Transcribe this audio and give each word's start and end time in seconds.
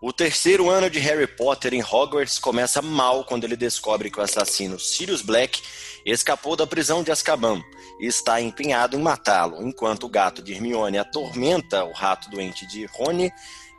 O 0.00 0.12
terceiro 0.12 0.70
ano 0.70 0.88
de 0.88 1.00
Harry 1.00 1.26
Potter 1.26 1.74
em 1.74 1.82
Hogwarts 1.82 2.38
começa 2.38 2.80
mal 2.80 3.24
quando 3.24 3.42
ele 3.42 3.56
descobre 3.56 4.08
que 4.12 4.20
o 4.20 4.22
assassino 4.22 4.78
Sirius 4.78 5.22
Black 5.22 5.60
escapou 6.06 6.54
da 6.54 6.68
prisão 6.68 7.02
de 7.02 7.10
Azkaban 7.10 7.60
e 7.98 8.06
está 8.06 8.40
empenhado 8.40 8.96
em 8.96 9.02
matá-lo, 9.02 9.60
enquanto 9.60 10.04
o 10.04 10.08
gato 10.08 10.40
de 10.40 10.52
Hermione 10.52 10.98
atormenta 10.98 11.84
o 11.84 11.90
rato 11.90 12.30
doente 12.30 12.64
de 12.68 12.86
Rony. 12.86 13.32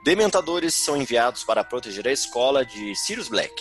Dementadores 0.04 0.74
são 0.74 0.98
enviados 0.98 1.46
para 1.46 1.64
proteger 1.64 2.06
a 2.06 2.12
escola 2.12 2.66
de 2.66 2.94
Sirius 2.98 3.30
Black. 3.30 3.54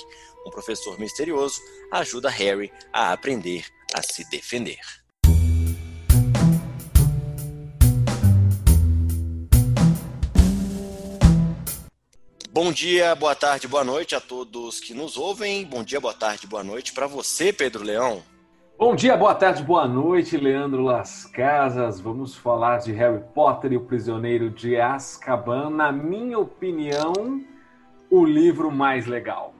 Um 0.44 0.50
professor 0.50 0.98
misterioso 0.98 1.60
ajuda 1.92 2.28
Harry 2.28 2.72
a 2.92 3.12
aprender 3.12 3.66
a 3.94 4.02
se 4.02 4.28
defender. 4.30 4.80
Bom 12.60 12.72
dia, 12.72 13.14
boa 13.14 13.36
tarde, 13.36 13.68
boa 13.68 13.84
noite 13.84 14.16
a 14.16 14.20
todos 14.20 14.80
que 14.80 14.92
nos 14.92 15.16
ouvem. 15.16 15.64
Bom 15.64 15.84
dia, 15.84 16.00
boa 16.00 16.12
tarde, 16.12 16.44
boa 16.44 16.64
noite 16.64 16.92
para 16.92 17.06
você, 17.06 17.52
Pedro 17.52 17.84
Leão. 17.84 18.20
Bom 18.76 18.96
dia, 18.96 19.16
boa 19.16 19.32
tarde, 19.32 19.62
boa 19.62 19.86
noite, 19.86 20.36
Leandro 20.36 20.82
Las 20.82 21.24
Casas. 21.24 22.00
Vamos 22.00 22.34
falar 22.34 22.78
de 22.78 22.90
Harry 22.90 23.22
Potter 23.32 23.74
e 23.74 23.76
o 23.76 23.82
Prisioneiro 23.82 24.50
de 24.50 24.76
Azkaban. 24.76 25.70
Na 25.70 25.92
minha 25.92 26.36
opinião, 26.36 27.12
o 28.10 28.24
livro 28.24 28.72
mais 28.72 29.06
legal. 29.06 29.54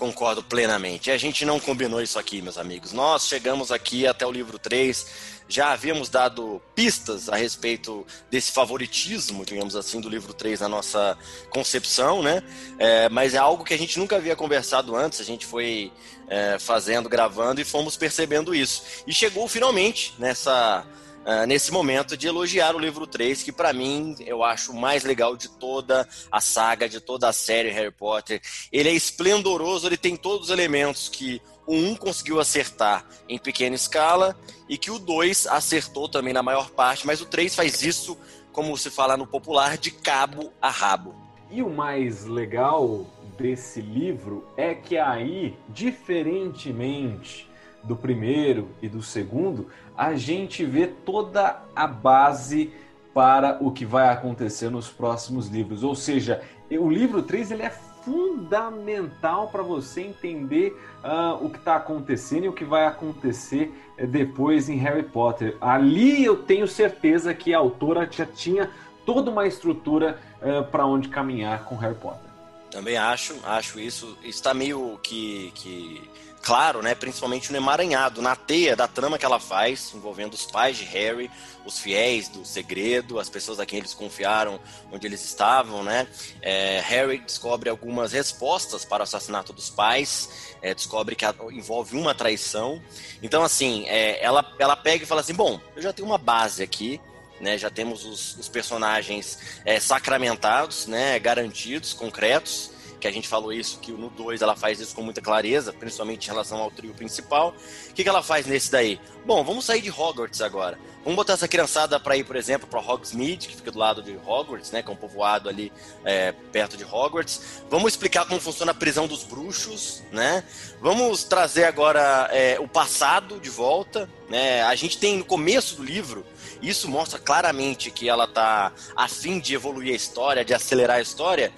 Concordo 0.00 0.42
plenamente. 0.42 1.10
A 1.10 1.18
gente 1.18 1.44
não 1.44 1.60
combinou 1.60 2.00
isso 2.00 2.18
aqui, 2.18 2.40
meus 2.40 2.56
amigos. 2.56 2.90
Nós 2.90 3.28
chegamos 3.28 3.70
aqui 3.70 4.06
até 4.06 4.26
o 4.26 4.32
livro 4.32 4.58
3 4.58 5.06
já 5.46 5.72
havíamos 5.72 6.08
dado 6.08 6.62
pistas 6.76 7.28
a 7.28 7.36
respeito 7.36 8.06
desse 8.30 8.52
favoritismo, 8.52 9.44
digamos 9.44 9.74
assim, 9.74 10.00
do 10.00 10.08
livro 10.08 10.32
3 10.32 10.60
na 10.60 10.68
nossa 10.68 11.18
concepção, 11.50 12.22
né? 12.22 12.42
É, 12.78 13.08
mas 13.08 13.34
é 13.34 13.38
algo 13.38 13.64
que 13.64 13.74
a 13.74 13.78
gente 13.78 13.98
nunca 13.98 14.16
havia 14.16 14.36
conversado 14.36 14.94
antes, 14.94 15.20
a 15.20 15.24
gente 15.24 15.44
foi 15.44 15.92
é, 16.28 16.56
fazendo, 16.58 17.08
gravando 17.08 17.60
e 17.60 17.64
fomos 17.64 17.96
percebendo 17.96 18.54
isso. 18.54 18.82
E 19.06 19.12
chegou 19.12 19.48
finalmente 19.48 20.14
nessa. 20.18 20.86
Uh, 21.20 21.46
nesse 21.46 21.70
momento 21.70 22.16
de 22.16 22.26
elogiar 22.26 22.74
o 22.74 22.78
livro 22.78 23.06
3, 23.06 23.42
que 23.42 23.52
para 23.52 23.74
mim 23.74 24.16
eu 24.20 24.42
acho 24.42 24.72
o 24.72 24.80
mais 24.80 25.04
legal 25.04 25.36
de 25.36 25.50
toda 25.50 26.08
a 26.32 26.40
saga, 26.40 26.88
de 26.88 26.98
toda 26.98 27.28
a 27.28 27.32
série 27.32 27.68
Harry 27.68 27.90
Potter. 27.90 28.40
Ele 28.72 28.88
é 28.88 28.92
esplendoroso, 28.92 29.86
ele 29.86 29.98
tem 29.98 30.16
todos 30.16 30.46
os 30.46 30.50
elementos 30.50 31.10
que 31.10 31.42
o 31.66 31.74
1 31.74 31.96
conseguiu 31.96 32.40
acertar 32.40 33.06
em 33.28 33.38
pequena 33.38 33.76
escala 33.76 34.34
e 34.66 34.78
que 34.78 34.90
o 34.90 34.98
2 34.98 35.46
acertou 35.48 36.08
também 36.08 36.32
na 36.32 36.42
maior 36.42 36.70
parte, 36.70 37.06
mas 37.06 37.20
o 37.20 37.26
3 37.26 37.54
faz 37.54 37.82
isso, 37.82 38.16
como 38.50 38.76
se 38.78 38.90
fala 38.90 39.14
no 39.14 39.26
popular, 39.26 39.76
de 39.76 39.90
cabo 39.90 40.50
a 40.60 40.70
rabo. 40.70 41.14
E 41.50 41.62
o 41.62 41.68
mais 41.68 42.24
legal 42.24 43.06
desse 43.36 43.82
livro 43.82 44.48
é 44.56 44.74
que 44.74 44.96
aí, 44.96 45.54
diferentemente 45.68 47.49
do 47.82 47.96
primeiro 47.96 48.68
e 48.82 48.88
do 48.88 49.02
segundo, 49.02 49.68
a 49.96 50.14
gente 50.14 50.64
vê 50.64 50.86
toda 50.86 51.62
a 51.74 51.86
base 51.86 52.72
para 53.12 53.58
o 53.60 53.70
que 53.70 53.84
vai 53.84 54.08
acontecer 54.08 54.70
nos 54.70 54.88
próximos 54.88 55.48
livros. 55.48 55.82
Ou 55.82 55.94
seja, 55.94 56.42
o 56.70 56.88
livro 56.88 57.22
3 57.22 57.50
ele 57.50 57.62
é 57.62 57.70
fundamental 57.70 59.48
para 59.48 59.62
você 59.62 60.02
entender 60.02 60.76
uh, 61.04 61.44
o 61.44 61.50
que 61.50 61.58
está 61.58 61.76
acontecendo 61.76 62.44
e 62.44 62.48
o 62.48 62.52
que 62.52 62.64
vai 62.64 62.86
acontecer 62.86 63.72
eh, 63.98 64.06
depois 64.06 64.68
em 64.68 64.76
Harry 64.76 65.02
Potter. 65.02 65.56
Ali 65.60 66.24
eu 66.24 66.36
tenho 66.36 66.66
certeza 66.66 67.34
que 67.34 67.52
a 67.52 67.58
autora 67.58 68.08
já 68.10 68.24
tinha 68.24 68.70
toda 69.04 69.30
uma 69.30 69.46
estrutura 69.46 70.18
uh, 70.40 70.60
ah, 70.60 70.62
para 70.62 70.86
onde 70.86 71.08
caminhar 71.08 71.64
com 71.64 71.76
Harry 71.76 71.94
Potter. 71.94 72.29
Também 72.70 72.96
acho, 72.96 73.38
acho 73.44 73.80
isso. 73.80 74.16
Está 74.22 74.54
meio 74.54 74.98
que, 75.02 75.52
que 75.54 76.10
claro, 76.42 76.82
né, 76.82 76.94
principalmente 76.94 77.50
no 77.50 77.58
emaranhado, 77.58 78.22
na 78.22 78.34
teia 78.34 78.74
da 78.74 78.88
trama 78.88 79.18
que 79.18 79.24
ela 79.24 79.38
faz, 79.38 79.92
envolvendo 79.94 80.34
os 80.34 80.46
pais 80.46 80.76
de 80.76 80.84
Harry, 80.84 81.30
os 81.64 81.78
fiéis 81.78 82.28
do 82.28 82.44
segredo, 82.44 83.18
as 83.18 83.28
pessoas 83.28 83.60
a 83.60 83.66
quem 83.66 83.78
eles 83.78 83.92
confiaram 83.92 84.58
onde 84.90 85.06
eles 85.06 85.24
estavam, 85.24 85.82
né? 85.82 86.06
É, 86.40 86.80
Harry 86.80 87.18
descobre 87.18 87.68
algumas 87.68 88.12
respostas 88.12 88.84
para 88.84 89.00
o 89.00 89.04
assassinato 89.04 89.52
dos 89.52 89.68
pais, 89.68 90.56
é, 90.62 90.74
descobre 90.74 91.14
que 91.14 91.24
envolve 91.52 91.96
uma 91.96 92.14
traição. 92.14 92.80
Então, 93.22 93.42
assim, 93.42 93.84
é, 93.88 94.22
ela, 94.24 94.44
ela 94.58 94.76
pega 94.76 95.04
e 95.04 95.06
fala 95.06 95.20
assim: 95.20 95.34
bom, 95.34 95.60
eu 95.76 95.82
já 95.82 95.92
tenho 95.92 96.06
uma 96.06 96.18
base 96.18 96.62
aqui. 96.62 97.00
Né, 97.40 97.56
já 97.56 97.70
temos 97.70 98.04
os, 98.04 98.36
os 98.36 98.48
personagens 98.50 99.38
é, 99.64 99.80
sacramentados, 99.80 100.86
né, 100.86 101.18
garantidos, 101.18 101.94
concretos 101.94 102.70
que 103.00 103.08
a 103.08 103.12
gente 103.12 103.26
falou 103.26 103.52
isso, 103.52 103.80
que 103.80 103.90
no 103.90 104.10
2 104.10 104.42
ela 104.42 104.54
faz 104.54 104.78
isso 104.78 104.94
com 104.94 105.02
muita 105.02 105.20
clareza, 105.20 105.72
principalmente 105.72 106.26
em 106.26 106.30
relação 106.30 106.58
ao 106.58 106.70
trio 106.70 106.92
principal. 106.92 107.54
O 107.88 107.94
que, 107.94 108.02
que 108.02 108.08
ela 108.08 108.22
faz 108.22 108.46
nesse 108.46 108.70
daí? 108.70 109.00
Bom, 109.24 109.42
vamos 109.42 109.64
sair 109.64 109.80
de 109.80 109.90
Hogwarts 109.90 110.40
agora. 110.42 110.78
Vamos 111.02 111.16
botar 111.16 111.32
essa 111.32 111.48
criançada 111.48 111.98
para 111.98 112.14
ir, 112.16 112.24
por 112.24 112.36
exemplo, 112.36 112.68
para 112.68 112.78
Hogsmeade, 112.78 113.48
que 113.48 113.56
fica 113.56 113.70
do 113.70 113.78
lado 113.78 114.02
de 114.02 114.14
Hogwarts, 114.26 114.70
né, 114.70 114.82
que 114.82 114.90
é 114.90 114.92
um 114.92 114.96
povoado 114.96 115.48
ali 115.48 115.72
é, 116.04 116.32
perto 116.52 116.76
de 116.76 116.84
Hogwarts. 116.84 117.62
Vamos 117.70 117.94
explicar 117.94 118.26
como 118.26 118.38
funciona 118.38 118.72
a 118.72 118.74
prisão 118.74 119.08
dos 119.08 119.24
bruxos, 119.24 120.02
né? 120.12 120.44
Vamos 120.80 121.24
trazer 121.24 121.64
agora 121.64 122.28
é, 122.30 122.58
o 122.60 122.68
passado 122.68 123.40
de 123.40 123.48
volta, 123.48 124.10
né? 124.28 124.62
A 124.62 124.74
gente 124.74 124.98
tem 124.98 125.16
no 125.16 125.24
começo 125.24 125.76
do 125.76 125.82
livro 125.82 126.24
isso 126.62 126.88
mostra 126.88 127.18
claramente 127.18 127.90
que 127.90 128.08
ela 128.08 128.26
tá 128.26 128.72
a 128.94 129.08
fim 129.08 129.38
de 129.38 129.54
evoluir 129.54 129.92
a 129.92 129.96
história, 129.96 130.44
de 130.44 130.52
acelerar 130.52 130.98
a 130.98 131.00
história 131.00 131.52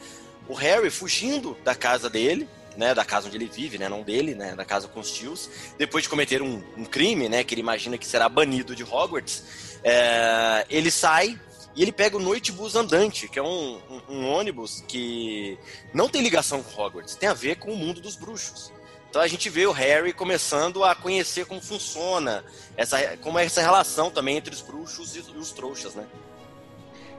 o 0.52 0.54
Harry 0.54 0.90
fugindo 0.90 1.56
da 1.64 1.74
casa 1.74 2.10
dele, 2.10 2.46
né, 2.76 2.94
da 2.94 3.06
casa 3.06 3.26
onde 3.26 3.38
ele 3.38 3.48
vive, 3.48 3.78
né, 3.78 3.88
não 3.88 4.02
dele, 4.02 4.34
né, 4.34 4.54
da 4.54 4.66
casa 4.66 4.86
com 4.86 5.00
os 5.00 5.10
tios, 5.10 5.48
depois 5.78 6.02
de 6.02 6.10
cometer 6.10 6.42
um, 6.42 6.62
um 6.76 6.84
crime, 6.84 7.26
né, 7.26 7.42
que 7.42 7.54
ele 7.54 7.62
imagina 7.62 7.96
que 7.96 8.06
será 8.06 8.28
banido 8.28 8.76
de 8.76 8.84
Hogwarts, 8.84 9.78
é, 9.82 10.66
ele 10.68 10.90
sai 10.90 11.40
e 11.74 11.80
ele 11.80 11.90
pega 11.90 12.18
o 12.18 12.20
Noite 12.20 12.52
Bus 12.52 12.76
Andante, 12.76 13.28
que 13.28 13.38
é 13.38 13.42
um, 13.42 13.80
um, 13.90 14.14
um, 14.14 14.28
ônibus 14.28 14.84
que 14.86 15.58
não 15.94 16.06
tem 16.06 16.20
ligação 16.20 16.62
com 16.62 16.82
Hogwarts, 16.82 17.14
tem 17.14 17.30
a 17.30 17.34
ver 17.34 17.56
com 17.56 17.72
o 17.72 17.76
mundo 17.76 18.02
dos 18.02 18.14
bruxos. 18.14 18.70
Então 19.08 19.22
a 19.22 19.28
gente 19.28 19.48
vê 19.48 19.66
o 19.66 19.72
Harry 19.72 20.12
começando 20.12 20.84
a 20.84 20.94
conhecer 20.94 21.46
como 21.46 21.62
funciona, 21.62 22.44
essa, 22.76 23.16
como 23.22 23.38
é 23.38 23.46
essa 23.46 23.62
relação 23.62 24.10
também 24.10 24.36
entre 24.36 24.52
os 24.52 24.60
bruxos 24.60 25.16
e 25.16 25.20
os 25.20 25.50
trouxas, 25.50 25.94
né? 25.94 26.06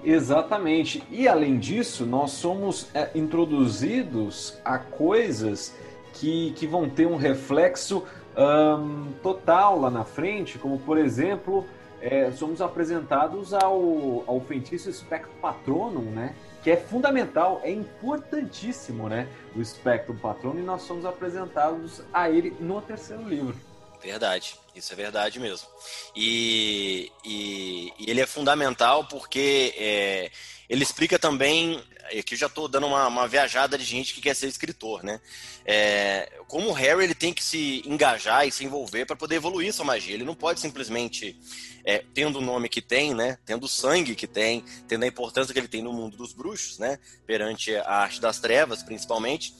Exatamente. 0.04 1.04
E 1.10 1.28
além 1.28 1.58
disso, 1.58 2.06
nós 2.06 2.32
somos 2.32 2.90
é, 2.94 3.10
introduzidos 3.16 4.58
a 4.64 4.78
coisas 4.78 5.74
que, 6.14 6.52
que 6.52 6.68
vão 6.68 6.90
ter 6.90 7.08
um 7.08 7.16
reflexo 7.16 8.04
um, 8.38 9.12
total 9.22 9.80
lá 9.80 9.90
na 9.90 10.04
frente, 10.04 10.58
como 10.58 10.80
por 10.80 10.98
exemplo, 10.98 11.66
é, 12.02 12.32
somos 12.32 12.62
apresentados 12.62 13.54
ao, 13.54 14.24
ao 14.28 14.42
feitiço 14.42 14.92
Spectro 14.92 15.32
Patronum, 15.42 16.12
né? 16.12 16.36
Que 16.62 16.72
é 16.72 16.78
fundamental, 16.78 17.62
é 17.64 17.72
importantíssimo, 17.72 19.10
né? 19.10 19.28
O 19.56 19.64
Spectro 19.64 20.14
Patronum, 20.16 20.60
e 20.60 20.64
nós 20.64 20.82
somos 20.82 21.06
apresentados 21.06 22.02
a 22.14 22.30
ele 22.30 22.56
no 22.60 22.82
terceiro 22.82 23.24
livro. 23.24 23.56
Verdade, 24.04 24.56
isso 24.76 24.92
é 24.92 24.96
verdade 24.98 25.40
mesmo. 25.40 25.66
E, 26.14 27.10
e, 27.24 27.94
e 27.98 28.12
ele 28.12 28.20
é 28.20 28.26
fundamental 28.26 29.06
porque 29.06 29.74
é, 29.78 30.30
ele 30.68 30.84
explica 30.84 31.18
também, 31.18 31.82
aqui 32.08 32.34
eu 32.34 32.38
já 32.38 32.48
estou 32.48 32.68
dando 32.68 32.88
uma, 32.88 33.08
uma, 33.08 33.28
viajada 33.30 33.78
de 33.78 33.86
gente 33.86 34.14
que 34.14 34.20
quer 34.20 34.36
ser 34.36 34.48
escritor, 34.48 35.06
né? 35.06 35.22
É, 35.66 36.30
como 36.50 36.68
o 36.70 36.74
Harry 36.74 37.06
ele 37.06 37.16
tem 37.16 37.34
que 37.34 37.42
se 37.42 37.82
engajar 37.86 38.46
e 38.46 38.52
se 38.52 38.66
envolver 38.66 39.06
para 39.06 39.16
poder 39.16 39.36
evoluir 39.36 39.72
sua 39.72 39.86
magia. 39.86 40.14
Ele 40.14 40.26
não 40.26 40.36
pode 40.36 40.60
simplesmente, 40.60 41.40
é, 41.86 42.04
tendo 42.14 42.40
o 42.40 42.42
nome 42.42 42.68
que 42.68 42.82
tem, 42.82 43.14
né? 43.14 43.38
Tendo 43.46 43.64
o 43.64 43.70
sangue 43.70 44.16
que 44.16 44.28
tem, 44.28 44.66
tendo 44.86 45.04
a 45.04 45.08
importância 45.08 45.54
que 45.54 45.60
ele 45.62 45.70
tem 45.70 45.82
no 45.82 45.94
mundo 45.94 46.18
dos 46.18 46.34
bruxos, 46.34 46.78
né? 46.78 47.00
Perante 47.26 47.74
a 47.74 48.00
arte 48.00 48.20
das 48.20 48.38
trevas, 48.38 48.84
principalmente 48.84 49.54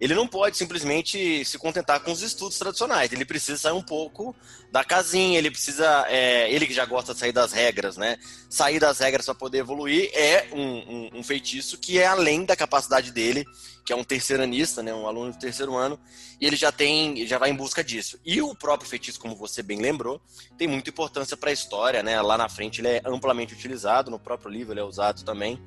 ele 0.00 0.14
não 0.14 0.28
pode 0.28 0.56
simplesmente 0.56 1.44
se 1.44 1.58
contentar 1.58 2.00
com 2.00 2.12
os 2.12 2.22
estudos 2.22 2.58
tradicionais. 2.58 3.12
Ele 3.12 3.24
precisa 3.24 3.58
sair 3.58 3.72
um 3.72 3.82
pouco 3.82 4.34
da 4.70 4.84
casinha, 4.84 5.38
ele 5.38 5.50
precisa. 5.50 6.06
É, 6.08 6.50
ele 6.52 6.66
que 6.66 6.74
já 6.74 6.84
gosta 6.84 7.12
de 7.12 7.20
sair 7.20 7.32
das 7.32 7.52
regras, 7.52 7.96
né? 7.96 8.16
Sair 8.48 8.78
das 8.78 8.98
regras 9.00 9.26
para 9.26 9.34
poder 9.34 9.58
evoluir 9.58 10.10
é 10.14 10.48
um, 10.52 10.60
um, 10.62 11.10
um, 11.14 11.22
feitiço 11.22 11.78
que 11.78 11.98
é 11.98 12.06
além 12.06 12.44
da 12.44 12.54
capacidade 12.54 13.10
dele, 13.10 13.44
que 13.88 13.92
é 13.94 13.96
um 13.96 14.04
terceiranista, 14.04 14.82
né? 14.82 14.92
Um 14.92 15.06
aluno 15.06 15.32
de 15.32 15.38
terceiro 15.38 15.74
ano, 15.74 15.98
e 16.38 16.46
ele 16.46 16.56
já 16.56 16.70
tem, 16.70 17.26
já 17.26 17.38
vai 17.38 17.48
em 17.48 17.54
busca 17.54 17.82
disso. 17.82 18.20
E 18.22 18.42
o 18.42 18.54
próprio 18.54 18.86
feitiço, 18.86 19.18
como 19.18 19.34
você 19.34 19.62
bem 19.62 19.80
lembrou, 19.80 20.20
tem 20.58 20.68
muita 20.68 20.90
importância 20.90 21.38
para 21.38 21.48
a 21.48 21.54
história, 21.54 22.02
né? 22.02 22.20
Lá 22.20 22.36
na 22.36 22.50
frente 22.50 22.82
ele 22.82 22.88
é 22.88 23.02
amplamente 23.06 23.54
utilizado, 23.54 24.10
no 24.10 24.18
próprio 24.18 24.50
livro 24.50 24.74
ele 24.74 24.80
é 24.80 24.84
usado 24.84 25.24
também 25.24 25.58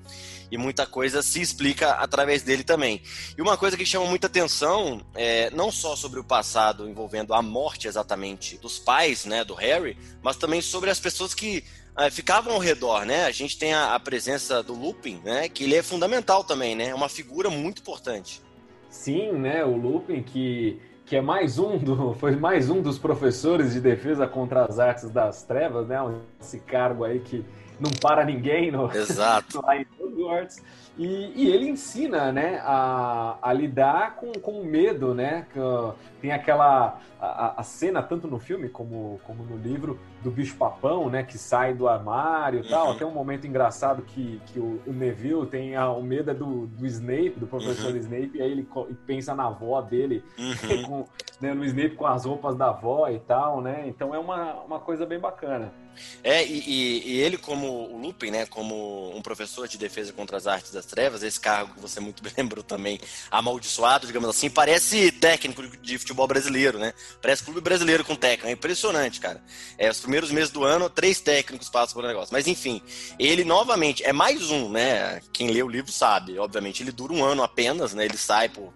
e 0.51 0.57
muita 0.57 0.85
coisa 0.85 1.23
se 1.23 1.41
explica 1.41 1.94
através 1.94 2.44
dele 2.44 2.63
também. 2.63 3.01
E 3.35 3.41
uma 3.41 3.57
coisa 3.57 3.75
que 3.75 3.85
chama 3.85 4.06
muita 4.06 4.27
atenção, 4.27 5.01
é, 5.15 5.50
não 5.50 5.71
só 5.71 5.95
sobre 5.95 6.19
o 6.19 6.24
passado 6.24 6.88
envolvendo 6.88 7.33
a 7.33 7.41
morte 7.41 7.88
exatamente 7.88 8.57
dos 8.57 8.77
pais, 8.77 9.25
né, 9.25 9.44
do 9.44 9.56
Harry, 9.56 9.97
mas 10.21 10.35
também 10.35 10.62
sobre 10.62 10.91
as 10.91 11.00
pessoas 11.00 11.33
que 11.33 11.63
ficavam 12.11 12.53
ao 12.53 12.59
redor, 12.59 13.05
né? 13.05 13.25
A 13.25 13.31
gente 13.31 13.57
tem 13.57 13.73
a, 13.73 13.95
a, 13.95 13.99
presença 13.99 14.63
do 14.63 14.73
Lupin, 14.73 15.19
né? 15.23 15.49
Que 15.49 15.63
ele 15.63 15.75
é 15.75 15.83
fundamental 15.83 16.43
também, 16.43 16.75
né? 16.75 16.88
É 16.88 16.95
uma 16.95 17.09
figura 17.09 17.49
muito 17.49 17.81
importante. 17.81 18.41
Sim, 18.89 19.33
né? 19.33 19.63
O 19.63 19.75
Lupin 19.75 20.23
que, 20.23 20.79
que 21.05 21.15
é 21.15 21.21
mais 21.21 21.59
um 21.59 21.77
do, 21.77 22.13
foi 22.19 22.35
mais 22.35 22.69
um 22.69 22.81
dos 22.81 22.97
professores 22.97 23.73
de 23.73 23.81
defesa 23.81 24.27
contra 24.27 24.65
as 24.65 24.79
artes 24.79 25.09
das 25.09 25.43
trevas, 25.43 25.88
né? 25.88 25.97
Esse 26.39 26.59
cargo 26.59 27.03
aí 27.03 27.19
que 27.19 27.45
não 27.81 27.92
para 27.92 28.24
ninguém 28.24 28.72
no, 28.72 28.92
Exato. 28.92 29.62
lá 29.66 29.75
em 29.75 29.86
Hogwarts. 30.00 30.63
E, 30.98 31.31
e, 31.36 31.50
ele 31.50 31.69
ensina, 31.69 32.31
né, 32.31 32.62
a, 32.63 33.38
a 33.42 33.54
lidar 33.54 34.18
com, 34.18 34.31
com 34.33 34.62
o 34.62 34.66
medo, 34.66 35.16
né? 35.16 35.48
Tem 36.22 36.31
aquela 36.31 37.00
a, 37.19 37.62
a, 37.62 37.63
cena, 37.63 38.04
tanto 38.04 38.28
no 38.28 38.39
filme 38.39 38.68
como, 38.68 39.19
como 39.24 39.44
no 39.44 39.56
livro, 39.56 40.00
do 40.22 40.30
bicho-papão, 40.30 41.10
né, 41.10 41.24
que 41.24 41.38
sai 41.38 41.74
do 41.74 41.88
armário 41.88 42.60
e 42.60 42.69
tal. 42.69 42.89
Uhum. 42.89 42.98
Tem 42.98 43.07
um 43.07 43.12
momento 43.12 43.48
engraçado 43.48 44.01
que, 44.01 44.42
que 44.48 44.60
o, 44.60 44.81
o 44.86 44.92
Neville 44.92 45.45
tem 45.45 45.75
a, 45.75 45.89
o 45.89 46.04
medo 46.04 46.31
é 46.31 46.34
do, 46.34 46.68
do 46.68 46.86
Snape, 46.86 47.36
do 47.38 47.48
professor 47.48 47.92
uhum. 47.92 47.98
Snape, 47.98 48.38
e 48.38 48.42
aí 48.42 48.51
ele 48.51 48.68
pensa 49.06 49.34
na 49.34 49.48
avó 49.48 49.81
dele, 49.81 50.24
uhum. 50.38 50.84
com, 50.84 51.06
né, 51.39 51.54
no 51.54 51.63
Snape 51.63 51.95
com 51.95 52.06
as 52.06 52.25
roupas 52.25 52.56
da 52.56 52.69
avó 52.69 53.07
e 53.07 53.19
tal, 53.19 53.62
né? 53.62 53.86
Então 53.88 54.13
é 54.13 54.19
uma, 54.19 54.56
uma 54.63 54.80
coisa 54.80 55.06
bem 55.06 55.19
bacana. 55.19 55.72
É, 56.23 56.45
e, 56.45 56.59
e, 56.59 57.11
e, 57.11 57.19
ele, 57.19 57.38
como 57.38 57.67
o 57.67 58.01
Lupin, 58.01 58.31
né, 58.31 58.45
como 58.45 59.15
um 59.15 59.21
professor 59.21 59.67
de 59.67 59.77
defesa 59.77 60.13
contra 60.13 60.38
as 60.38 60.47
artes 60.47 60.71
das 60.71 60.85
trevas, 60.85 61.23
esse 61.23 61.39
cargo 61.39 61.73
que 61.73 61.79
você 61.79 61.99
muito 61.99 62.21
bem 62.23 62.33
lembrou 62.38 62.63
também, 62.63 62.99
amaldiçoado, 63.29 64.07
digamos 64.07 64.29
assim, 64.29 64.49
parece 64.49 65.11
técnico 65.11 65.67
de 65.77 65.97
futebol 65.97 66.27
brasileiro, 66.27 66.79
né? 66.79 66.93
Parece 67.21 67.43
clube 67.43 67.61
brasileiro 67.61 68.03
com 68.03 68.15
técnico. 68.15 68.47
É 68.47 68.51
impressionante, 68.51 69.19
cara. 69.19 69.43
É, 69.77 69.89
os 69.89 69.99
primeiros 69.99 70.31
meses 70.31 70.51
do 70.51 70.63
ano, 70.63 70.89
três 70.89 71.19
técnicos 71.19 71.69
passam 71.69 72.01
um 72.01 72.05
negócio. 72.05 72.33
Mas 72.33 72.47
enfim, 72.47 72.81
ele 73.17 73.43
novamente 73.43 74.03
é 74.03 74.13
mais 74.13 74.49
um, 74.49 74.69
né? 74.69 75.21
Quem 75.33 75.49
lê 75.49 75.61
o 75.63 75.67
livro 75.67 75.91
sabe, 75.91 76.38
obviamente, 76.38 76.83
ele 76.83 76.91
dura 76.91 77.13
um 77.13 77.23
ano 77.23 77.43
apenas, 77.43 77.93
né? 77.93 78.05
Ele 78.05 78.17
sai 78.17 78.49
por 78.49 78.73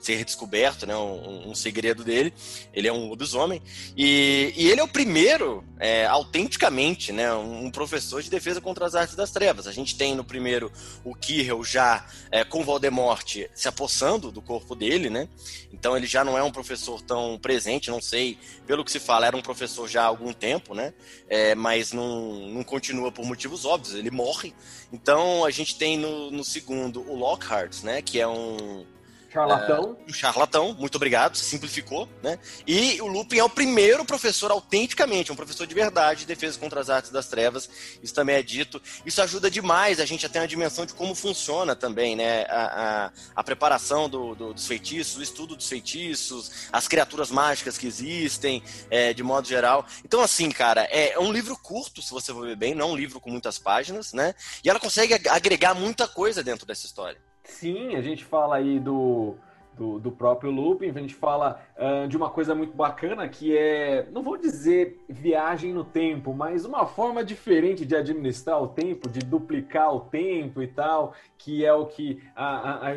ser 0.00 0.24
descoberto, 0.24 0.86
né? 0.86 0.96
Um, 0.96 1.50
um, 1.50 1.54
segredo 1.54 2.04
dele. 2.04 2.32
Ele 2.72 2.88
é 2.88 2.92
um 2.92 3.08
lobisomem. 3.08 3.62
E, 3.96 4.52
e 4.56 4.68
ele 4.68 4.80
é 4.80 4.84
o 4.84 4.88
primeiro, 4.88 5.64
é, 5.78 6.06
autenticamente, 6.06 7.12
né? 7.12 7.32
Um, 7.34 7.70
professor 7.70 8.22
de 8.22 8.30
defesa 8.30 8.60
contra 8.60 8.86
as 8.86 8.94
artes 8.94 9.14
das 9.14 9.30
trevas. 9.30 9.66
A 9.66 9.72
gente 9.72 9.96
tem 9.96 10.14
no 10.14 10.24
primeiro 10.24 10.72
o 11.04 11.14
Kirill 11.14 11.62
já 11.64 12.06
é, 12.30 12.44
com 12.44 12.64
Voldemort 12.64 13.36
se 13.54 13.68
apossando 13.68 14.30
do 14.30 14.40
corpo 14.40 14.74
dele, 14.74 15.10
né? 15.10 15.28
Então 15.72 15.96
ele 15.96 16.06
já 16.06 16.24
não 16.24 16.38
é 16.38 16.42
um 16.42 16.50
professor 16.50 17.02
tão 17.02 17.38
presente, 17.38 17.90
não 17.90 18.00
sei, 18.00 18.38
pelo 18.66 18.84
que 18.84 18.90
se 18.90 18.98
fala, 18.98 19.26
era 19.26 19.36
um 19.36 19.42
professor 19.42 19.88
já 19.88 20.02
há 20.02 20.06
algum 20.06 20.32
tempo, 20.32 20.74
né? 20.74 20.94
É, 21.28 21.54
mas 21.54 21.92
não, 21.92 22.48
não 22.48 22.64
continua 22.64 23.12
por 23.12 23.24
motivos 23.24 23.64
óbvios, 23.64 23.94
ele 23.94 24.10
morre. 24.10 24.54
Então 24.92 25.44
a 25.44 25.50
gente 25.50 25.76
tem 25.76 25.96
no, 25.98 26.30
no 26.30 26.44
segundo 26.44 27.00
o 27.00 27.14
Lockhart, 27.14 27.82
né? 27.82 28.00
Que 28.00 28.20
é 28.20 28.26
um 28.26 28.84
Charlatão. 29.30 29.96
É, 30.00 30.10
um 30.10 30.12
charlatão, 30.12 30.74
muito 30.74 30.96
obrigado, 30.96 31.36
simplificou, 31.36 32.08
né? 32.22 32.38
E 32.66 33.00
o 33.02 33.06
Lupin 33.06 33.38
é 33.38 33.44
o 33.44 33.48
primeiro 33.48 34.02
professor 34.04 34.50
autenticamente, 34.50 35.30
um 35.30 35.36
professor 35.36 35.66
de 35.66 35.74
verdade 35.74 36.20
de 36.20 36.26
defesa 36.26 36.58
contra 36.58 36.80
as 36.80 36.88
artes 36.88 37.10
das 37.10 37.26
trevas, 37.28 37.68
isso 38.02 38.14
também 38.14 38.36
é 38.36 38.42
dito. 38.42 38.80
Isso 39.04 39.20
ajuda 39.20 39.50
demais 39.50 40.00
a 40.00 40.06
gente 40.06 40.24
a 40.24 40.28
ter 40.30 40.38
uma 40.38 40.48
dimensão 40.48 40.86
de 40.86 40.94
como 40.94 41.14
funciona 41.14 41.76
também, 41.76 42.16
né? 42.16 42.44
A, 42.44 42.62
a, 43.06 43.12
a 43.36 43.44
preparação 43.44 44.08
do, 44.08 44.34
do, 44.34 44.54
dos 44.54 44.66
feitiços, 44.66 45.18
o 45.18 45.22
estudo 45.22 45.54
dos 45.54 45.68
feitiços, 45.68 46.68
as 46.72 46.88
criaturas 46.88 47.30
mágicas 47.30 47.76
que 47.76 47.86
existem, 47.86 48.62
é, 48.90 49.12
de 49.12 49.22
modo 49.22 49.46
geral. 49.46 49.86
Então, 50.04 50.22
assim, 50.22 50.50
cara, 50.50 50.82
é 50.84 51.18
um 51.18 51.30
livro 51.30 51.56
curto, 51.58 52.00
se 52.00 52.10
você 52.10 52.32
for 52.32 52.46
ver 52.46 52.56
bem, 52.56 52.74
não 52.74 52.88
é 52.88 52.92
um 52.92 52.96
livro 52.96 53.20
com 53.20 53.30
muitas 53.30 53.58
páginas, 53.58 54.14
né? 54.14 54.34
E 54.64 54.70
ela 54.70 54.80
consegue 54.80 55.14
agregar 55.28 55.74
muita 55.74 56.08
coisa 56.08 56.42
dentro 56.42 56.66
dessa 56.66 56.86
história. 56.86 57.27
Sim, 57.48 57.96
a 57.96 58.02
gente 58.02 58.24
fala 58.24 58.56
aí 58.56 58.78
do, 58.78 59.34
do, 59.74 59.98
do 59.98 60.12
próprio 60.12 60.50
Lupin, 60.50 60.90
a 60.90 60.92
gente 60.92 61.14
fala 61.14 61.60
uh, 61.76 62.06
de 62.06 62.16
uma 62.16 62.28
coisa 62.30 62.54
muito 62.54 62.76
bacana 62.76 63.26
que 63.28 63.56
é, 63.56 64.06
não 64.12 64.22
vou 64.22 64.36
dizer 64.36 65.00
viagem 65.08 65.72
no 65.72 65.82
tempo, 65.82 66.34
mas 66.34 66.64
uma 66.64 66.86
forma 66.86 67.24
diferente 67.24 67.86
de 67.86 67.96
administrar 67.96 68.62
o 68.62 68.68
tempo, 68.68 69.08
de 69.08 69.20
duplicar 69.20 69.94
o 69.94 70.00
tempo 70.00 70.62
e 70.62 70.68
tal, 70.68 71.14
que 71.36 71.64
é 71.64 71.72
o 71.72 71.86
que 71.86 72.22
a, 72.36 72.88
a, 72.88 72.88
a 72.88 72.92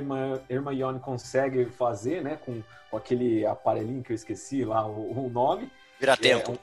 Hermione 0.50 1.00
consegue 1.00 1.66
fazer, 1.66 2.22
né, 2.22 2.38
com, 2.46 2.62
com 2.90 2.98
aquele 2.98 3.46
aparelhinho 3.46 4.04
que 4.04 4.12
eu 4.12 4.16
esqueci 4.16 4.66
lá 4.66 4.86
o, 4.86 5.26
o 5.26 5.30
nome. 5.30 5.72
Vira-tempo. 6.00 6.52
É, 6.52 6.58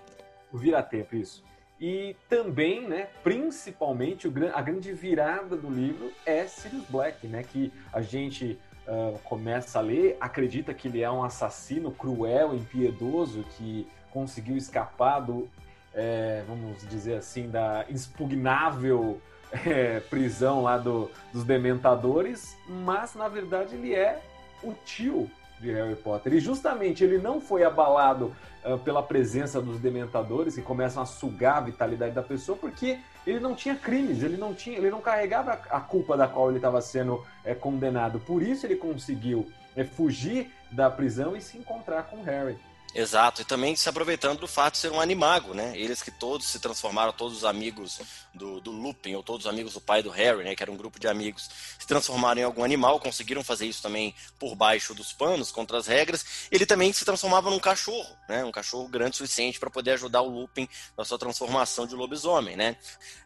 o 0.52 0.58
vira-tempo, 0.58 1.16
isso. 1.16 1.47
E 1.80 2.16
também, 2.28 2.88
né, 2.88 3.08
principalmente, 3.22 4.26
o, 4.26 4.32
a 4.52 4.60
grande 4.60 4.92
virada 4.92 5.56
do 5.56 5.70
livro 5.70 6.12
é 6.26 6.44
Sirius 6.44 6.84
Black, 6.88 7.26
né, 7.26 7.44
que 7.44 7.72
a 7.92 8.00
gente 8.00 8.58
uh, 8.86 9.18
começa 9.20 9.78
a 9.78 9.82
ler, 9.82 10.16
acredita 10.20 10.74
que 10.74 10.88
ele 10.88 11.02
é 11.02 11.10
um 11.10 11.22
assassino 11.22 11.92
cruel, 11.92 12.54
impiedoso, 12.54 13.44
que 13.56 13.86
conseguiu 14.10 14.56
escapar 14.56 15.20
do, 15.20 15.48
é, 15.94 16.42
vamos 16.48 16.86
dizer 16.88 17.14
assim, 17.14 17.48
da 17.48 17.84
expugnável 17.88 19.20
é, 19.52 20.00
prisão 20.00 20.62
lá 20.62 20.78
do, 20.78 21.10
dos 21.32 21.44
Dementadores, 21.44 22.56
mas 22.68 23.14
na 23.14 23.28
verdade 23.28 23.74
ele 23.76 23.94
é 23.94 24.20
o 24.62 24.72
tio 24.84 25.30
de 25.60 25.72
Harry 25.72 25.96
Potter. 25.96 26.32
E 26.34 26.40
justamente 26.40 27.02
ele 27.04 27.18
não 27.18 27.40
foi 27.40 27.64
abalado 27.64 28.34
uh, 28.64 28.78
pela 28.78 29.02
presença 29.02 29.60
dos 29.60 29.78
dementadores 29.78 30.54
que 30.54 30.62
começam 30.62 31.02
a 31.02 31.06
sugar 31.06 31.58
a 31.58 31.60
vitalidade 31.62 32.14
da 32.14 32.22
pessoa, 32.22 32.56
porque 32.56 32.98
ele 33.26 33.40
não 33.40 33.54
tinha 33.54 33.74
crimes, 33.74 34.22
ele 34.22 34.36
não 34.36 34.54
tinha, 34.54 34.78
ele 34.78 34.90
não 34.90 35.00
carregava 35.00 35.52
a 35.52 35.80
culpa 35.80 36.16
da 36.16 36.26
qual 36.26 36.48
ele 36.48 36.58
estava 36.58 36.80
sendo 36.80 37.24
é, 37.44 37.54
condenado. 37.54 38.18
Por 38.20 38.42
isso 38.42 38.66
ele 38.66 38.76
conseguiu 38.76 39.50
é, 39.76 39.84
fugir 39.84 40.50
da 40.70 40.90
prisão 40.90 41.36
e 41.36 41.40
se 41.40 41.58
encontrar 41.58 42.04
com 42.04 42.22
Harry. 42.22 42.56
Exato, 42.94 43.42
e 43.42 43.44
também 43.44 43.76
se 43.76 43.88
aproveitando 43.88 44.40
do 44.40 44.48
fato 44.48 44.74
de 44.74 44.80
ser 44.80 44.90
um 44.90 45.00
animago, 45.00 45.52
né? 45.52 45.72
Eles 45.76 46.02
que 46.02 46.10
todos 46.10 46.46
se 46.46 46.58
transformaram, 46.58 47.12
todos 47.12 47.36
os 47.36 47.44
amigos 47.44 48.00
do, 48.32 48.60
do 48.60 48.70
Lupin, 48.70 49.14
ou 49.14 49.22
todos 49.22 49.44
os 49.44 49.52
amigos 49.52 49.74
do 49.74 49.80
pai 49.80 50.02
do 50.02 50.10
Harry, 50.10 50.42
né? 50.42 50.56
Que 50.56 50.62
era 50.62 50.72
um 50.72 50.76
grupo 50.76 50.98
de 50.98 51.06
amigos, 51.06 51.50
se 51.78 51.86
transformaram 51.86 52.40
em 52.40 52.44
algum 52.44 52.64
animal, 52.64 52.98
conseguiram 52.98 53.44
fazer 53.44 53.66
isso 53.66 53.82
também 53.82 54.14
por 54.38 54.54
baixo 54.56 54.94
dos 54.94 55.12
panos, 55.12 55.52
contra 55.52 55.76
as 55.76 55.86
regras. 55.86 56.48
Ele 56.50 56.64
também 56.64 56.92
se 56.92 57.04
transformava 57.04 57.50
num 57.50 57.58
cachorro, 57.58 58.16
né? 58.28 58.42
Um 58.44 58.50
cachorro 58.50 58.88
grande 58.88 59.12
o 59.12 59.16
suficiente 59.18 59.60
para 59.60 59.70
poder 59.70 59.92
ajudar 59.92 60.22
o 60.22 60.28
Lupin 60.28 60.66
na 60.96 61.04
sua 61.04 61.18
transformação 61.18 61.86
de 61.86 61.94
lobisomem, 61.94 62.56
né? 62.56 62.76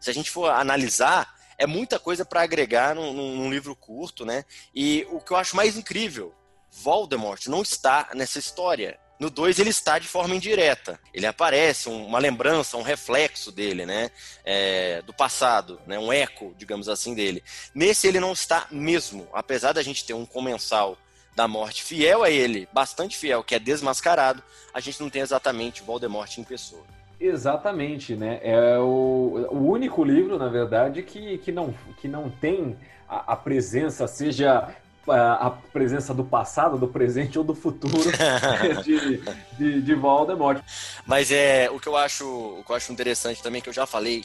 Se 0.00 0.10
a 0.10 0.14
gente 0.14 0.30
for 0.30 0.50
analisar, 0.50 1.32
é 1.56 1.66
muita 1.66 2.00
coisa 2.00 2.24
para 2.24 2.42
agregar 2.42 2.94
num, 2.94 3.12
num 3.12 3.50
livro 3.50 3.76
curto, 3.76 4.24
né? 4.24 4.44
E 4.74 5.06
o 5.10 5.20
que 5.20 5.32
eu 5.32 5.36
acho 5.36 5.54
mais 5.54 5.76
incrível, 5.76 6.34
Voldemort 6.68 7.46
não 7.46 7.62
está 7.62 8.10
nessa 8.14 8.38
história. 8.38 8.98
No 9.18 9.30
2 9.30 9.58
ele 9.58 9.70
está 9.70 9.98
de 9.98 10.08
forma 10.08 10.34
indireta. 10.34 10.98
Ele 11.14 11.26
aparece, 11.26 11.88
uma 11.88 12.18
lembrança, 12.18 12.76
um 12.76 12.82
reflexo 12.82 13.52
dele, 13.52 13.86
né? 13.86 14.10
É, 14.44 15.00
do 15.02 15.12
passado, 15.12 15.80
né? 15.86 15.98
um 15.98 16.12
eco, 16.12 16.54
digamos 16.58 16.88
assim, 16.88 17.14
dele. 17.14 17.42
Nesse 17.74 18.08
ele 18.08 18.18
não 18.18 18.32
está 18.32 18.66
mesmo. 18.70 19.28
Apesar 19.32 19.72
da 19.72 19.82
gente 19.82 20.04
ter 20.04 20.14
um 20.14 20.26
comensal 20.26 20.98
da 21.34 21.48
morte 21.48 21.82
fiel 21.82 22.22
a 22.22 22.30
ele, 22.30 22.68
bastante 22.72 23.16
fiel, 23.16 23.42
que 23.42 23.54
é 23.54 23.58
desmascarado, 23.58 24.42
a 24.74 24.80
gente 24.80 25.00
não 25.00 25.08
tem 25.08 25.22
exatamente 25.22 25.82
Voldemort 25.82 26.36
em 26.36 26.44
pessoa. 26.44 26.84
Exatamente, 27.18 28.16
né? 28.16 28.40
É 28.42 28.78
o, 28.78 29.46
o 29.50 29.70
único 29.70 30.02
livro, 30.02 30.36
na 30.36 30.48
verdade, 30.48 31.02
que, 31.02 31.38
que, 31.38 31.52
não, 31.52 31.72
que 32.00 32.08
não 32.08 32.28
tem 32.28 32.76
a, 33.08 33.34
a 33.34 33.36
presença, 33.36 34.08
seja 34.08 34.74
a 35.08 35.50
presença 35.72 36.14
do 36.14 36.24
passado, 36.24 36.78
do 36.78 36.86
presente 36.86 37.38
ou 37.38 37.44
do 37.44 37.54
futuro 37.54 38.10
de, 38.84 39.22
de, 39.58 39.82
de 39.82 39.94
Voldemort. 39.94 40.62
Mas 41.06 41.30
é 41.30 41.68
o 41.70 41.80
que 41.80 41.88
eu 41.88 41.96
acho, 41.96 42.26
o 42.26 42.62
que 42.64 42.70
eu 42.70 42.76
acho 42.76 42.92
interessante 42.92 43.42
também, 43.42 43.60
que 43.60 43.68
eu 43.68 43.72
já 43.72 43.86
falei, 43.86 44.24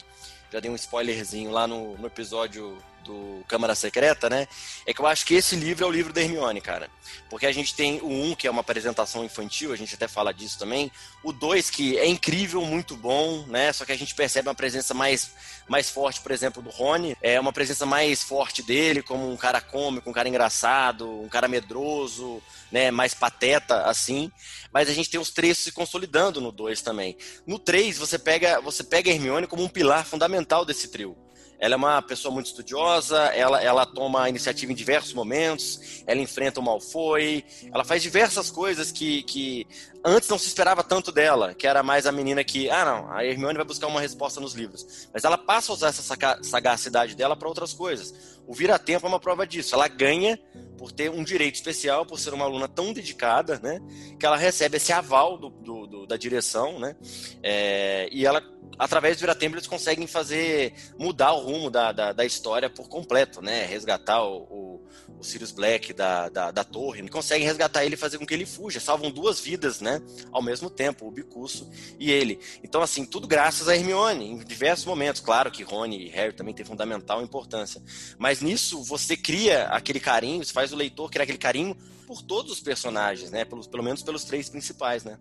já 0.52 0.60
dei 0.60 0.70
um 0.70 0.76
spoilerzinho 0.76 1.50
lá 1.50 1.66
no, 1.66 1.96
no 1.98 2.06
episódio 2.06 2.78
do 3.08 3.42
Câmara 3.48 3.74
Secreta, 3.74 4.28
né? 4.28 4.46
É 4.86 4.92
que 4.92 5.00
eu 5.00 5.06
acho 5.06 5.24
que 5.24 5.34
esse 5.34 5.56
livro 5.56 5.84
é 5.84 5.88
o 5.88 5.90
livro 5.90 6.12
da 6.12 6.20
Hermione, 6.20 6.60
cara. 6.60 6.90
Porque 7.30 7.46
a 7.46 7.52
gente 7.52 7.74
tem 7.74 8.00
o 8.00 8.08
1, 8.08 8.34
que 8.34 8.46
é 8.46 8.50
uma 8.50 8.60
apresentação 8.60 9.24
infantil, 9.24 9.72
a 9.72 9.76
gente 9.76 9.94
até 9.94 10.06
fala 10.06 10.32
disso 10.32 10.58
também. 10.58 10.92
O 11.24 11.32
2, 11.32 11.70
que 11.70 11.98
é 11.98 12.06
incrível, 12.06 12.60
muito 12.62 12.96
bom, 12.96 13.46
né? 13.46 13.72
Só 13.72 13.86
que 13.86 13.92
a 13.92 13.96
gente 13.96 14.14
percebe 14.14 14.48
uma 14.48 14.54
presença 14.54 14.92
mais, 14.92 15.30
mais 15.66 15.88
forte, 15.88 16.20
por 16.20 16.30
exemplo, 16.30 16.62
do 16.62 16.68
Rony. 16.68 17.16
É 17.22 17.40
uma 17.40 17.52
presença 17.52 17.86
mais 17.86 18.22
forte 18.22 18.62
dele, 18.62 19.02
como 19.02 19.30
um 19.30 19.36
cara 19.36 19.60
cômico, 19.60 20.10
um 20.10 20.12
cara 20.12 20.28
engraçado, 20.28 21.10
um 21.22 21.28
cara 21.28 21.48
medroso, 21.48 22.42
né? 22.70 22.90
Mais 22.90 23.14
pateta, 23.14 23.84
assim. 23.84 24.30
Mas 24.70 24.90
a 24.90 24.92
gente 24.92 25.08
tem 25.08 25.18
os 25.18 25.30
três 25.30 25.56
se 25.56 25.72
consolidando 25.72 26.42
no 26.42 26.52
2 26.52 26.82
também. 26.82 27.16
No 27.46 27.58
3, 27.58 27.96
você 27.96 28.18
pega, 28.18 28.60
você 28.60 28.84
pega 28.84 29.10
a 29.10 29.14
Hermione 29.14 29.46
como 29.46 29.64
um 29.64 29.68
pilar 29.68 30.04
fundamental 30.04 30.66
desse 30.66 30.88
trio 30.88 31.16
ela 31.58 31.74
é 31.74 31.76
uma 31.76 32.00
pessoa 32.02 32.32
muito 32.32 32.46
estudiosa, 32.46 33.18
ela, 33.34 33.62
ela 33.62 33.84
toma 33.84 34.28
iniciativa 34.28 34.70
em 34.70 34.74
diversos 34.74 35.12
momentos, 35.12 36.02
ela 36.06 36.20
enfrenta 36.20 36.60
o 36.60 36.62
Malfoy, 36.62 37.44
ela 37.72 37.84
faz 37.84 38.02
diversas 38.02 38.50
coisas 38.50 38.92
que, 38.92 39.22
que 39.24 39.66
antes 40.04 40.28
não 40.28 40.38
se 40.38 40.46
esperava 40.46 40.84
tanto 40.84 41.10
dela, 41.10 41.54
que 41.54 41.66
era 41.66 41.82
mais 41.82 42.06
a 42.06 42.12
menina 42.12 42.44
que, 42.44 42.70
ah 42.70 42.84
não, 42.84 43.12
a 43.12 43.24
Hermione 43.24 43.56
vai 43.56 43.64
buscar 43.64 43.88
uma 43.88 44.00
resposta 44.00 44.40
nos 44.40 44.54
livros. 44.54 45.08
Mas 45.12 45.24
ela 45.24 45.36
passa 45.36 45.72
a 45.72 45.74
usar 45.74 45.88
essa 45.88 46.16
sagacidade 46.42 47.14
dela 47.14 47.36
para 47.36 47.48
outras 47.48 47.72
coisas. 47.72 48.38
O 48.46 48.54
Vira-Tempo 48.54 49.06
é 49.06 49.08
uma 49.08 49.20
prova 49.20 49.46
disso. 49.46 49.74
Ela 49.74 49.88
ganha 49.88 50.38
por 50.78 50.92
ter 50.92 51.10
um 51.10 51.24
direito 51.24 51.56
especial, 51.56 52.06
por 52.06 52.18
ser 52.18 52.32
uma 52.32 52.44
aluna 52.44 52.68
tão 52.68 52.92
dedicada, 52.92 53.58
né, 53.60 53.80
que 54.18 54.24
ela 54.24 54.36
recebe 54.36 54.76
esse 54.76 54.92
aval 54.92 55.36
do, 55.36 55.50
do, 55.50 55.86
do 55.86 56.06
da 56.06 56.16
direção, 56.16 56.78
né, 56.78 56.96
é, 57.42 58.08
e 58.12 58.24
ela 58.24 58.40
através 58.78 59.16
do 59.16 59.20
Vira-Tempo 59.20 59.56
eles 59.56 59.66
conseguem 59.66 60.06
fazer 60.06 60.72
mudar 60.98 61.32
o 61.32 61.40
rumo 61.40 61.70
da, 61.70 61.92
da, 61.92 62.12
da, 62.12 62.24
história 62.24 62.70
por 62.70 62.88
completo, 62.88 63.42
né? 63.42 63.64
Resgatar 63.66 64.22
o, 64.22 64.42
o, 64.42 64.86
o 65.18 65.24
Sirius 65.24 65.52
Black 65.52 65.92
da, 65.92 66.28
da, 66.28 66.50
da 66.50 66.64
torre, 66.64 67.06
conseguem 67.08 67.46
resgatar 67.46 67.84
ele 67.84 67.94
e 67.94 67.98
fazer 67.98 68.18
com 68.18 68.26
que 68.26 68.34
ele 68.34 68.46
fuja. 68.46 68.80
Salvam 68.80 69.10
duas 69.10 69.40
vidas, 69.40 69.80
né? 69.80 70.00
Ao 70.30 70.42
mesmo 70.42 70.70
tempo, 70.70 71.06
o 71.06 71.10
Bicuço 71.10 71.68
e 71.98 72.10
ele. 72.10 72.40
Então, 72.62 72.82
assim, 72.82 73.04
tudo 73.04 73.26
graças 73.26 73.68
a 73.68 73.76
Hermione, 73.76 74.24
em 74.24 74.38
diversos 74.38 74.84
momentos. 74.84 75.20
Claro 75.20 75.50
que 75.50 75.62
Rony 75.62 76.06
e 76.06 76.08
Harry 76.08 76.32
também 76.32 76.54
têm 76.54 76.64
fundamental 76.64 77.22
importância. 77.22 77.82
Mas 78.18 78.40
nisso 78.40 78.82
você 78.82 79.16
cria 79.16 79.64
aquele 79.68 80.00
carinho, 80.00 80.44
você 80.44 80.52
faz 80.52 80.72
o 80.72 80.76
leitor 80.76 81.10
criar 81.10 81.24
aquele 81.24 81.38
carinho 81.38 81.76
por 82.06 82.22
todos 82.22 82.52
os 82.52 82.60
personagens, 82.60 83.30
né? 83.30 83.44
Pelos, 83.44 83.66
pelo 83.66 83.82
menos 83.82 84.02
pelos 84.02 84.24
três 84.24 84.48
principais, 84.48 85.04
né? 85.04 85.18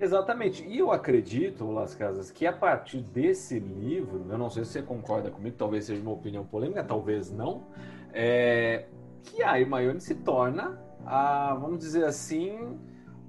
Exatamente. 0.00 0.64
E 0.64 0.78
eu 0.78 0.92
acredito, 0.92 1.70
Las 1.70 1.94
Casas, 1.94 2.30
que 2.30 2.46
a 2.46 2.52
partir 2.52 3.00
desse 3.00 3.58
livro, 3.58 4.26
eu 4.28 4.38
não 4.38 4.48
sei 4.48 4.64
se 4.64 4.72
você 4.72 4.82
concorda 4.82 5.30
comigo, 5.30 5.56
talvez 5.56 5.84
seja 5.86 6.00
uma 6.00 6.12
opinião 6.12 6.44
polêmica, 6.44 6.84
talvez 6.84 7.32
não, 7.32 7.64
é, 8.12 8.86
que 9.24 9.42
a 9.42 9.60
Hermione 9.60 10.00
se 10.00 10.14
torna 10.14 10.80
a, 11.04 11.54
vamos 11.54 11.78
dizer 11.78 12.04
assim, 12.04 12.78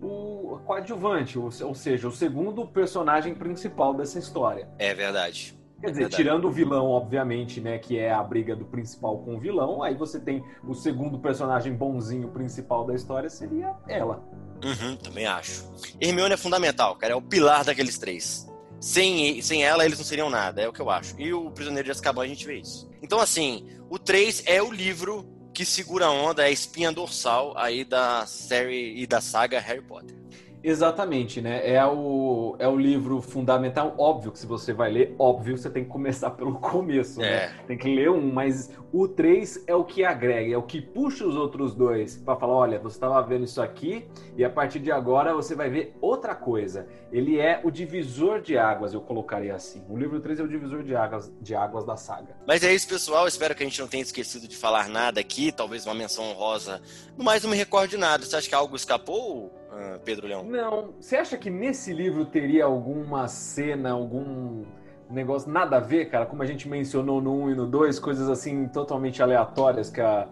o 0.01 0.59
coadjuvante, 0.65 1.38
ou, 1.38 1.45
ou 1.45 1.75
seja, 1.75 2.07
o 2.07 2.11
segundo 2.11 2.65
personagem 2.67 3.33
principal 3.33 3.93
dessa 3.93 4.19
história. 4.19 4.69
É 4.77 4.93
verdade. 4.93 5.57
Quer 5.81 5.91
dizer, 5.91 6.09
tirando 6.09 6.45
o 6.45 6.51
vilão, 6.51 6.88
obviamente, 6.88 7.61
né, 7.61 7.77
que 7.77 7.97
é 7.97 8.11
a 8.11 8.21
briga 8.21 8.53
do 8.53 8.65
principal 8.65 9.19
com 9.19 9.35
o 9.35 9.39
vilão, 9.39 9.81
aí 9.81 9.95
você 9.95 10.19
tem 10.19 10.43
o 10.61 10.73
segundo 10.73 11.17
personagem 11.19 11.73
bonzinho 11.73 12.27
principal 12.29 12.85
da 12.85 12.93
história, 12.93 13.29
seria 13.29 13.73
ela. 13.88 14.21
Uhum, 14.63 14.95
também 14.97 15.25
acho. 15.25 15.67
Hermione 15.99 16.33
é 16.33 16.37
fundamental, 16.37 16.95
cara, 16.95 17.13
é 17.13 17.15
o 17.15 17.21
pilar 17.21 17.63
daqueles 17.63 17.97
três. 17.97 18.47
Sem, 18.79 19.41
sem 19.41 19.63
ela, 19.63 19.85
eles 19.85 19.97
não 19.97 20.05
seriam 20.05 20.29
nada, 20.29 20.61
é 20.61 20.67
o 20.67 20.73
que 20.73 20.79
eu 20.79 20.89
acho. 20.89 21.19
E 21.19 21.33
o 21.33 21.51
Prisioneiro 21.51 21.85
de 21.85 21.91
Azkaban 21.91 22.23
a 22.23 22.27
gente 22.27 22.45
vê 22.45 22.59
isso. 22.59 22.89
Então, 23.01 23.19
assim, 23.19 23.67
o 23.89 23.99
3 23.99 24.43
é 24.45 24.61
o 24.61 24.71
livro 24.71 25.25
que 25.53 25.65
segura 25.65 26.05
a 26.05 26.11
onda, 26.11 26.43
é 26.43 26.45
a 26.45 26.51
espinha 26.51 26.91
dorsal 26.91 27.53
aí 27.57 27.83
da 27.83 28.25
série 28.25 29.01
e 29.01 29.05
da 29.05 29.19
saga 29.19 29.59
Harry 29.59 29.81
Potter. 29.81 30.15
Exatamente, 30.63 31.41
né? 31.41 31.67
É 31.67 31.85
o, 31.85 32.55
é 32.59 32.67
o 32.67 32.77
livro 32.77 33.21
fundamental. 33.21 33.95
Óbvio 33.97 34.31
que 34.31 34.39
se 34.39 34.45
você 34.45 34.73
vai 34.73 34.91
ler, 34.91 35.15
óbvio, 35.17 35.57
você 35.57 35.69
tem 35.69 35.83
que 35.83 35.89
começar 35.89 36.31
pelo 36.37 36.55
começo, 36.59 37.19
né? 37.19 37.27
é. 37.27 37.47
né? 37.47 37.55
Tem 37.67 37.77
que 37.77 37.93
ler 37.93 38.09
um, 38.09 38.31
mas 38.31 38.71
o 38.91 39.07
3 39.07 39.65
é 39.67 39.75
o 39.75 39.83
que 39.83 40.03
agrega, 40.03 40.53
é 40.53 40.57
o 40.57 40.63
que 40.63 40.81
puxa 40.81 41.25
os 41.25 41.35
outros 41.35 41.73
dois 41.75 42.17
para 42.17 42.35
falar: 42.35 42.53
olha, 42.53 42.79
você 42.79 42.97
estava 42.97 43.21
vendo 43.21 43.45
isso 43.45 43.61
aqui 43.61 44.07
e 44.35 44.43
a 44.43 44.49
partir 44.49 44.79
de 44.79 44.91
agora 44.91 45.33
você 45.33 45.55
vai 45.55 45.69
ver 45.69 45.95
outra 46.01 46.35
coisa. 46.35 46.87
Ele 47.11 47.39
é 47.39 47.61
o 47.63 47.71
divisor 47.71 48.41
de 48.41 48.57
águas, 48.57 48.93
eu 48.93 49.01
colocaria 49.01 49.55
assim. 49.55 49.83
O 49.89 49.97
livro 49.97 50.19
3 50.19 50.39
é 50.39 50.43
o 50.43 50.47
divisor 50.47 50.83
de 50.83 50.95
águas, 50.95 51.31
de 51.41 51.55
águas 51.55 51.85
da 51.85 51.95
saga. 51.95 52.35
Mas 52.47 52.63
é 52.63 52.73
isso, 52.73 52.87
pessoal. 52.87 53.27
Espero 53.27 53.55
que 53.55 53.63
a 53.63 53.65
gente 53.65 53.79
não 53.79 53.87
tenha 53.87 54.03
esquecido 54.03 54.47
de 54.47 54.55
falar 54.55 54.89
nada 54.89 55.19
aqui, 55.19 55.51
talvez 55.51 55.85
uma 55.85 55.95
menção 55.95 56.25
honrosa. 56.25 56.81
No 57.17 57.23
mais, 57.23 57.43
não 57.43 57.49
me 57.49 57.57
recordo 57.57 57.89
de 57.89 57.97
nada. 57.97 58.25
Você 58.25 58.35
acha 58.35 58.49
que 58.49 58.55
algo 58.55 58.75
escapou? 58.75 59.58
Ah, 59.71 59.99
Pedro 60.03 60.27
Leão? 60.27 60.43
Não. 60.43 60.93
Você 60.99 61.15
acha 61.15 61.38
que 61.38 61.49
nesse 61.49 61.93
livro 61.93 62.25
teria 62.25 62.65
alguma 62.65 63.27
cena, 63.27 63.91
algum 63.91 64.65
negócio 65.09 65.49
nada 65.49 65.77
a 65.77 65.79
ver, 65.79 66.09
cara? 66.09 66.25
Como 66.25 66.43
a 66.43 66.45
gente 66.45 66.67
mencionou 66.67 67.21
no 67.21 67.33
1 67.43 67.51
e 67.51 67.55
no 67.55 67.65
2, 67.67 67.99
coisas 67.99 68.29
assim 68.29 68.67
totalmente 68.67 69.21
aleatórias 69.21 69.89
que 69.89 70.01
a, 70.01 70.27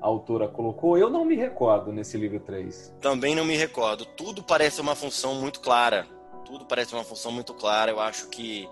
a 0.00 0.06
autora 0.06 0.48
colocou. 0.48 0.96
Eu 0.96 1.10
não 1.10 1.24
me 1.24 1.36
recordo 1.36 1.92
nesse 1.92 2.16
livro 2.16 2.40
3. 2.40 2.94
Também 3.00 3.34
não 3.34 3.44
me 3.44 3.56
recordo. 3.56 4.04
Tudo 4.04 4.42
parece 4.42 4.80
uma 4.80 4.94
função 4.94 5.34
muito 5.36 5.60
clara. 5.60 6.06
Tudo 6.44 6.64
parece 6.64 6.94
uma 6.94 7.04
função 7.04 7.32
muito 7.32 7.54
clara. 7.54 7.90
Eu 7.90 8.00
acho 8.00 8.28
que 8.28 8.68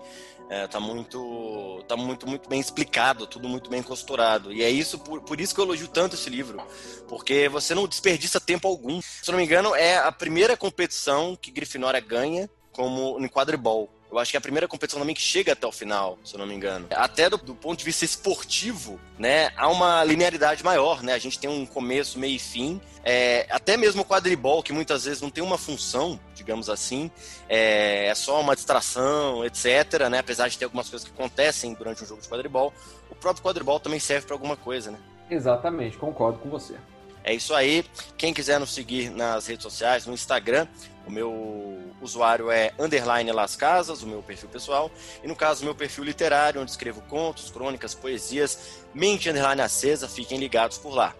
é, 0.51 0.67
tá 0.67 0.81
muito 0.81 1.81
tá 1.87 1.95
muito 1.95 2.27
muito 2.27 2.49
bem 2.49 2.59
explicado, 2.59 3.25
tudo 3.25 3.47
muito 3.47 3.69
bem 3.69 3.81
costurado. 3.81 4.51
E 4.51 4.61
é 4.61 4.69
isso 4.69 4.99
por, 4.99 5.21
por 5.21 5.39
isso 5.39 5.55
que 5.55 5.61
eu 5.61 5.63
elogio 5.63 5.87
tanto 5.87 6.15
esse 6.15 6.29
livro, 6.29 6.61
porque 7.07 7.47
você 7.47 7.73
não 7.73 7.87
desperdiça 7.87 8.37
tempo 8.37 8.67
algum. 8.67 9.01
Se 9.01 9.31
não 9.31 9.37
me 9.37 9.45
engano, 9.45 9.73
é 9.73 9.97
a 9.97 10.11
primeira 10.11 10.57
competição 10.57 11.37
que 11.41 11.51
Grifinória 11.51 12.01
ganha 12.01 12.49
como 12.73 13.17
no 13.17 13.29
quadribol. 13.29 13.89
Eu 14.11 14.19
acho 14.19 14.29
que 14.29 14.35
é 14.35 14.39
a 14.39 14.41
primeira 14.41 14.67
competição 14.67 14.99
também 14.99 15.15
que 15.15 15.21
chega 15.21 15.53
até 15.53 15.65
o 15.65 15.71
final, 15.71 16.19
se 16.21 16.35
eu 16.35 16.39
não 16.39 16.45
me 16.45 16.53
engano. 16.53 16.87
Até 16.91 17.29
do, 17.29 17.37
do, 17.37 17.55
ponto 17.55 17.79
de 17.79 17.85
vista 17.85 18.03
esportivo, 18.03 18.99
né, 19.17 19.51
há 19.55 19.69
uma 19.69 20.03
linearidade 20.03 20.63
maior, 20.65 21.01
né? 21.01 21.13
A 21.13 21.17
gente 21.17 21.39
tem 21.39 21.49
um 21.49 21.65
começo, 21.65 22.19
meio 22.19 22.35
e 22.35 22.39
fim. 22.39 22.81
É, 23.05 23.47
até 23.49 23.77
mesmo 23.77 24.01
o 24.01 24.05
quadribol, 24.05 24.61
que 24.61 24.73
muitas 24.73 25.05
vezes 25.05 25.21
não 25.21 25.29
tem 25.29 25.41
uma 25.41 25.57
função, 25.57 26.19
digamos 26.35 26.69
assim, 26.69 27.09
é, 27.47 28.07
é 28.07 28.15
só 28.15 28.41
uma 28.41 28.53
distração, 28.53 29.45
etc, 29.45 30.09
né? 30.09 30.19
Apesar 30.19 30.49
de 30.49 30.57
ter 30.57 30.65
algumas 30.65 30.89
coisas 30.89 31.07
que 31.07 31.13
acontecem 31.13 31.73
durante 31.73 32.03
um 32.03 32.05
jogo 32.05 32.21
de 32.21 32.27
quadribol, 32.27 32.73
o 33.09 33.15
próprio 33.15 33.43
quadribol 33.43 33.79
também 33.79 33.99
serve 33.99 34.27
para 34.27 34.35
alguma 34.35 34.57
coisa, 34.57 34.91
né? 34.91 34.99
Exatamente, 35.29 35.97
concordo 35.97 36.37
com 36.39 36.49
você. 36.49 36.75
É 37.23 37.33
isso 37.33 37.53
aí. 37.53 37.85
Quem 38.17 38.33
quiser 38.33 38.59
nos 38.59 38.73
seguir 38.73 39.09
nas 39.09 39.47
redes 39.47 39.63
sociais, 39.63 40.05
no 40.05 40.13
Instagram, 40.13 40.67
o 41.07 41.11
meu 41.11 41.79
usuário 42.01 42.51
é 42.51 42.71
underline 42.79 43.31
Las 43.31 43.55
Casas, 43.55 44.03
o 44.03 44.07
meu 44.07 44.21
perfil 44.21 44.49
pessoal. 44.49 44.91
E 45.23 45.27
no 45.27 45.35
caso, 45.35 45.61
o 45.61 45.65
meu 45.65 45.75
perfil 45.75 46.03
literário, 46.03 46.61
onde 46.61 46.71
escrevo 46.71 47.01
contos, 47.01 47.49
crônicas, 47.49 47.93
poesias, 47.93 48.85
mente 48.93 49.29
underline 49.29 49.61
acesa. 49.61 50.07
Fiquem 50.07 50.37
ligados 50.37 50.77
por 50.77 50.93
lá. 50.93 51.15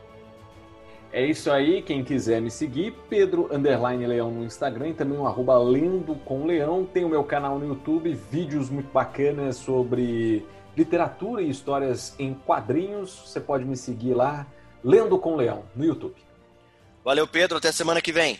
É 1.14 1.26
isso 1.26 1.52
aí, 1.52 1.82
quem 1.82 2.06
quiser 2.06 2.42
me 2.42 2.50
seguir, 2.50 2.96
Pedro 3.10 3.54
Underline 3.54 4.08
Leão 4.08 4.32
no 4.32 4.46
Instagram 4.46 4.90
e 4.90 4.94
também 4.94 5.18
o 5.18 5.28
arroba 5.28 5.58
Lendo 5.58 6.16
com 6.24 6.46
Leão. 6.46 6.86
Tem 6.86 7.04
o 7.04 7.10
meu 7.10 7.22
canal 7.22 7.60
no 7.60 7.68
YouTube, 7.68 8.14
vídeos 8.14 8.70
muito 8.70 8.90
bacanas 8.94 9.58
sobre 9.58 10.46
literatura 10.76 11.42
e 11.42 11.50
histórias 11.50 12.16
em 12.18 12.34
quadrinhos. 12.34 13.24
Você 13.26 13.42
pode 13.42 13.66
me 13.66 13.76
seguir 13.76 14.14
lá, 14.14 14.48
Lendo 14.82 15.20
com 15.20 15.36
Leão, 15.36 15.66
no 15.76 15.84
YouTube. 15.84 16.16
Valeu, 17.04 17.28
Pedro. 17.28 17.58
Até 17.58 17.74
semana 17.74 18.02
que 18.02 18.14
vem. 18.14 18.40